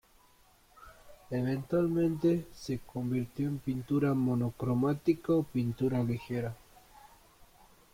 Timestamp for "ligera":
6.01-6.55